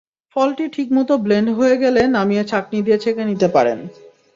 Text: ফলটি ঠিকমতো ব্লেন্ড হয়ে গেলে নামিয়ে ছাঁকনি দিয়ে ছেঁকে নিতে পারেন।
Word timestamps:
ফলটি 0.35 0.65
ঠিকমতো 0.75 1.13
ব্লেন্ড 1.17 1.49
হয়ে 1.57 1.75
গেলে 1.83 2.01
নামিয়ে 2.15 2.43
ছাঁকনি 2.43 2.79
দিয়ে 2.85 3.01
ছেঁকে 3.03 3.23
নিতে 3.29 3.47
পারেন। 3.47 3.79